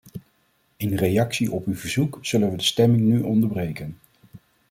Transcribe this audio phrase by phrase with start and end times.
[0.77, 3.97] In reactie op uw verzoek zullen we de stemming nu onderbreken.